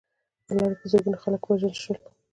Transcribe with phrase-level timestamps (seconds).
[0.45, 1.99] په لاره کې زرګونه خلک ووژل شول.